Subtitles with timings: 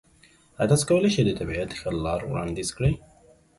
[0.59, 2.93] ایا تاسو کولی شئ د طبیعت ښه لار وړاندیز کړئ؟